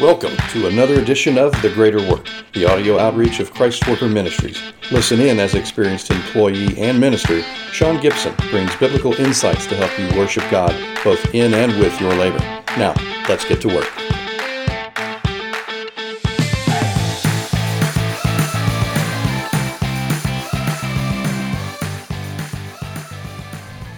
[0.00, 4.58] Welcome to another edition of The Greater Work, the audio outreach of Christ Worker Ministries.
[4.90, 7.42] Listen in as experienced employee and minister,
[7.72, 10.74] Sean Gibson brings biblical insights to help you worship God
[11.04, 12.38] both in and with your labor.
[12.78, 12.94] Now,
[13.28, 14.11] let's get to work.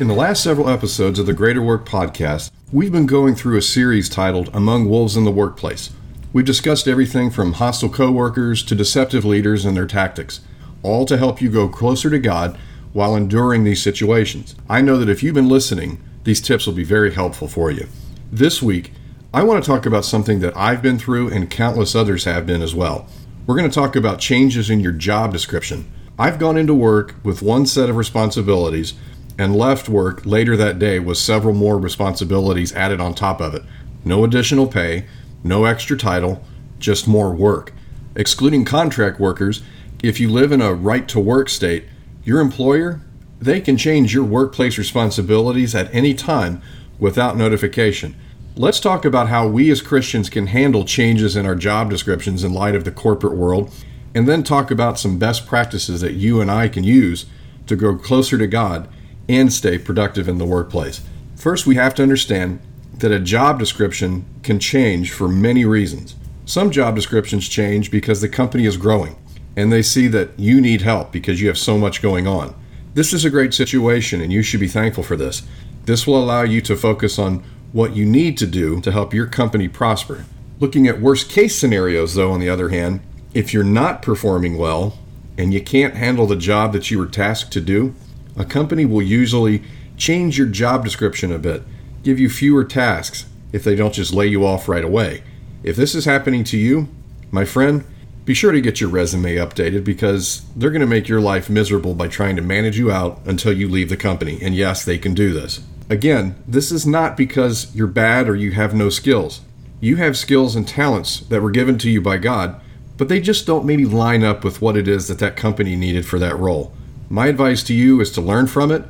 [0.00, 3.62] In the last several episodes of the Greater Work podcast, we've been going through a
[3.62, 5.90] series titled Among Wolves in the Workplace.
[6.32, 10.40] We've discussed everything from hostile coworkers to deceptive leaders and their tactics,
[10.82, 12.58] all to help you go closer to God
[12.94, 14.56] while enduring these situations.
[14.66, 17.86] I know that if you've been listening, these tips will be very helpful for you.
[18.32, 18.92] This week,
[19.34, 22.62] I want to talk about something that I've been through and countless others have been
[22.62, 23.06] as well.
[23.46, 25.92] We're going to talk about changes in your job description.
[26.18, 28.94] I've gone into work with one set of responsibilities
[29.42, 33.64] and left work later that day with several more responsibilities added on top of it.
[34.04, 35.04] No additional pay,
[35.42, 36.44] no extra title,
[36.78, 37.72] just more work.
[38.14, 39.60] Excluding contract workers,
[40.00, 41.86] if you live in a right to work state,
[42.22, 43.00] your employer,
[43.40, 46.62] they can change your workplace responsibilities at any time
[47.00, 48.14] without notification.
[48.54, 52.54] Let's talk about how we as Christians can handle changes in our job descriptions in
[52.54, 53.74] light of the corporate world,
[54.14, 57.26] and then talk about some best practices that you and I can use
[57.66, 58.88] to grow closer to God
[59.28, 61.00] and stay productive in the workplace.
[61.36, 62.60] First, we have to understand
[62.98, 66.14] that a job description can change for many reasons.
[66.44, 69.16] Some job descriptions change because the company is growing
[69.56, 72.54] and they see that you need help because you have so much going on.
[72.94, 75.42] This is a great situation and you should be thankful for this.
[75.84, 77.42] This will allow you to focus on
[77.72, 80.24] what you need to do to help your company prosper.
[80.60, 83.00] Looking at worst case scenarios, though, on the other hand,
[83.34, 84.98] if you're not performing well
[85.36, 87.94] and you can't handle the job that you were tasked to do,
[88.36, 89.62] a company will usually
[89.96, 91.62] change your job description a bit,
[92.02, 95.22] give you fewer tasks if they don't just lay you off right away.
[95.62, 96.88] If this is happening to you,
[97.30, 97.84] my friend,
[98.24, 101.94] be sure to get your resume updated because they're going to make your life miserable
[101.94, 104.38] by trying to manage you out until you leave the company.
[104.40, 105.60] And yes, they can do this.
[105.90, 109.40] Again, this is not because you're bad or you have no skills.
[109.80, 112.60] You have skills and talents that were given to you by God,
[112.96, 116.06] but they just don't maybe line up with what it is that that company needed
[116.06, 116.72] for that role.
[117.12, 118.84] My advice to you is to learn from it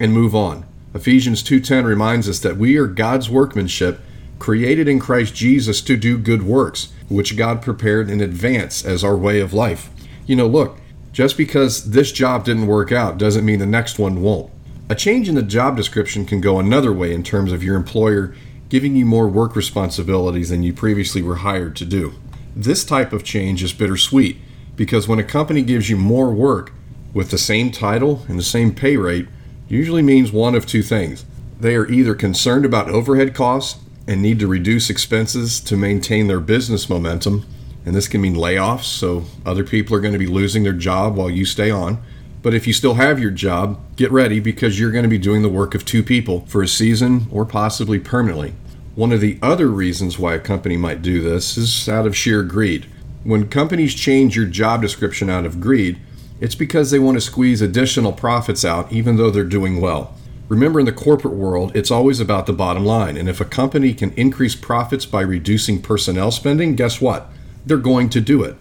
[0.00, 0.64] and move on.
[0.94, 4.00] Ephesians 2:10 reminds us that we are God's workmanship,
[4.40, 9.16] created in Christ Jesus to do good works, which God prepared in advance as our
[9.16, 9.90] way of life.
[10.26, 10.78] You know, look,
[11.12, 14.50] just because this job didn't work out doesn't mean the next one won't.
[14.88, 18.34] A change in the job description can go another way in terms of your employer
[18.68, 22.14] giving you more work responsibilities than you previously were hired to do.
[22.56, 24.38] This type of change is bittersweet
[24.74, 26.72] because when a company gives you more work,
[27.12, 29.28] with the same title and the same pay rate
[29.68, 31.24] usually means one of two things.
[31.60, 36.40] They are either concerned about overhead costs and need to reduce expenses to maintain their
[36.40, 37.44] business momentum,
[37.84, 41.14] and this can mean layoffs, so other people are going to be losing their job
[41.14, 42.02] while you stay on.
[42.40, 45.42] But if you still have your job, get ready because you're going to be doing
[45.42, 48.54] the work of two people for a season or possibly permanently.
[48.94, 52.42] One of the other reasons why a company might do this is out of sheer
[52.42, 52.86] greed.
[53.24, 56.00] When companies change your job description out of greed,
[56.40, 60.14] it's because they want to squeeze additional profits out even though they're doing well.
[60.48, 63.18] Remember, in the corporate world, it's always about the bottom line.
[63.18, 67.28] And if a company can increase profits by reducing personnel spending, guess what?
[67.66, 68.56] They're going to do it.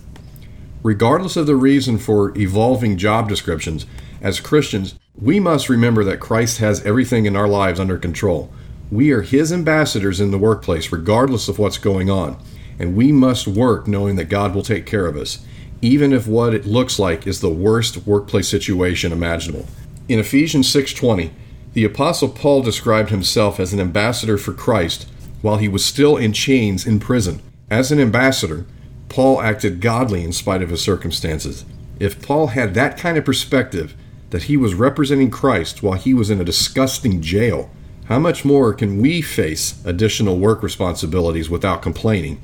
[0.83, 3.85] Regardless of the reason for evolving job descriptions,
[4.21, 8.51] as Christians, we must remember that Christ has everything in our lives under control.
[8.91, 12.37] We are His ambassadors in the workplace, regardless of what's going on.
[12.79, 15.45] And we must work knowing that God will take care of us
[15.81, 19.65] even if what it looks like is the worst workplace situation imaginable.
[20.07, 21.31] In Ephesians 6:20,
[21.73, 25.07] the apostle Paul described himself as an ambassador for Christ
[25.41, 27.41] while he was still in chains in prison.
[27.69, 28.65] As an ambassador,
[29.09, 31.65] Paul acted godly in spite of his circumstances.
[31.99, 33.95] If Paul had that kind of perspective
[34.29, 37.69] that he was representing Christ while he was in a disgusting jail,
[38.05, 42.41] how much more can we face additional work responsibilities without complaining?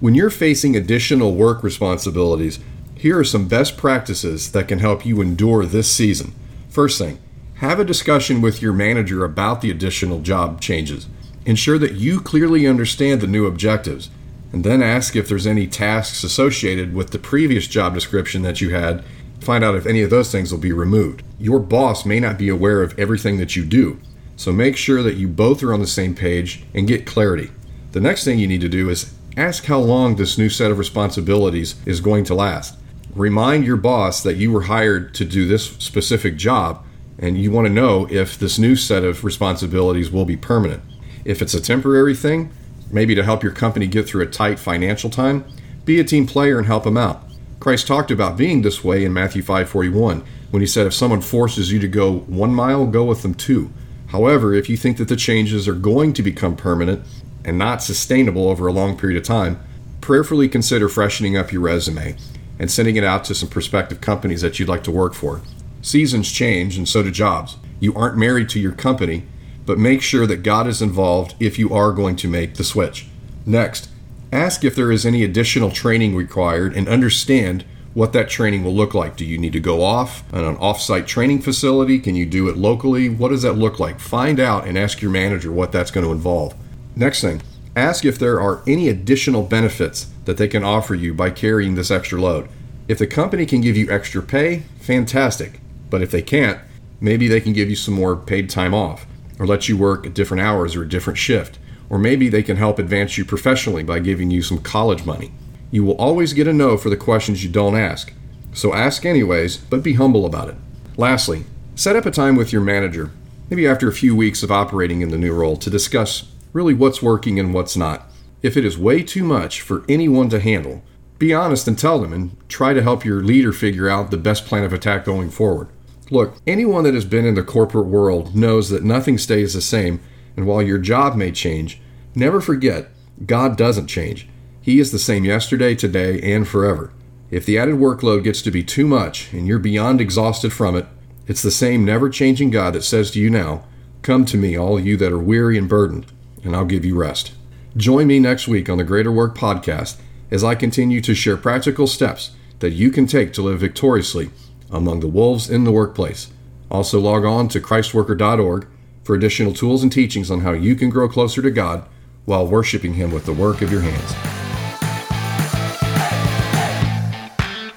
[0.00, 2.58] When you're facing additional work responsibilities,
[2.94, 6.34] here are some best practices that can help you endure this season.
[6.70, 7.18] First thing,
[7.56, 11.06] have a discussion with your manager about the additional job changes.
[11.44, 14.08] Ensure that you clearly understand the new objectives,
[14.54, 18.70] and then ask if there's any tasks associated with the previous job description that you
[18.70, 19.04] had.
[19.40, 21.22] Find out if any of those things will be removed.
[21.38, 24.00] Your boss may not be aware of everything that you do,
[24.34, 27.50] so make sure that you both are on the same page and get clarity.
[27.92, 30.78] The next thing you need to do is Ask how long this new set of
[30.78, 32.78] responsibilities is going to last.
[33.14, 36.84] Remind your boss that you were hired to do this specific job
[37.18, 40.82] and you want to know if this new set of responsibilities will be permanent.
[41.24, 42.52] If it's a temporary thing,
[42.92, 45.44] Maybe to help your company get through a tight financial time?
[45.84, 47.22] Be a team player and help them out.
[47.60, 51.70] Christ talked about being this way in Matthew 5:41 when he said if someone forces
[51.70, 53.70] you to go 1 mile, go with them 2.
[54.08, 57.02] However, if you think that the changes are going to become permanent
[57.50, 59.60] and not sustainable over a long period of time,
[60.00, 62.16] prayerfully consider freshening up your resume
[62.60, 65.40] and sending it out to some prospective companies that you'd like to work for.
[65.82, 67.56] Seasons change and so do jobs.
[67.80, 69.24] You aren't married to your company,
[69.66, 73.08] but make sure that God is involved if you are going to make the switch.
[73.44, 73.88] Next,
[74.30, 77.64] ask if there is any additional training required and understand
[77.94, 79.16] what that training will look like.
[79.16, 81.98] Do you need to go off on an off-site training facility?
[81.98, 83.08] Can you do it locally?
[83.08, 83.98] What does that look like?
[83.98, 86.54] Find out and ask your manager what that's going to involve.
[87.00, 87.40] Next thing,
[87.74, 91.90] ask if there are any additional benefits that they can offer you by carrying this
[91.90, 92.46] extra load.
[92.88, 95.60] If the company can give you extra pay, fantastic.
[95.88, 96.60] But if they can't,
[97.00, 99.06] maybe they can give you some more paid time off
[99.38, 101.58] or let you work at different hours or a different shift.
[101.88, 105.32] Or maybe they can help advance you professionally by giving you some college money.
[105.70, 108.12] You will always get a no for the questions you don't ask.
[108.52, 110.56] So ask anyways, but be humble about it.
[110.98, 113.10] Lastly, set up a time with your manager,
[113.48, 117.02] maybe after a few weeks of operating in the new role, to discuss really what's
[117.02, 118.10] working and what's not.
[118.42, 120.82] If it is way too much for anyone to handle,
[121.18, 124.46] be honest and tell them and try to help your leader figure out the best
[124.46, 125.68] plan of attack going forward.
[126.10, 130.00] Look, anyone that has been in the corporate world knows that nothing stays the same,
[130.36, 131.80] and while your job may change,
[132.14, 132.88] never forget
[133.26, 134.28] God doesn't change.
[134.62, 136.92] He is the same yesterday, today, and forever.
[137.30, 140.86] If the added workload gets to be too much and you're beyond exhausted from it,
[141.28, 143.64] it's the same never changing God that says to you now,
[144.02, 146.06] Come to me, all you that are weary and burdened,
[146.44, 147.32] and I'll give you rest.
[147.76, 149.96] Join me next week on the Greater Work Podcast
[150.30, 154.30] as I continue to share practical steps that you can take to live victoriously
[154.70, 156.30] among the wolves in the workplace.
[156.70, 158.66] Also, log on to ChristWorker.org
[159.02, 161.84] for additional tools and teachings on how you can grow closer to God
[162.26, 164.39] while worshiping Him with the work of your hands.